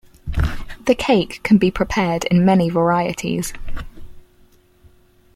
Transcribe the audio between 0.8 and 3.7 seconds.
The cake can be prepared in many varieties.